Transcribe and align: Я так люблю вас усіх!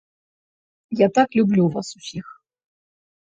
Я 1.01 1.07
так 1.17 1.37
люблю 1.39 1.67
вас 1.75 1.91
усіх! 1.99 2.25